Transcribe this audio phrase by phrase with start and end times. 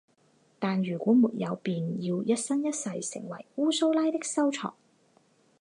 [0.57, 4.73] 但如果没有便要一生一世成为乌苏拉的收藏。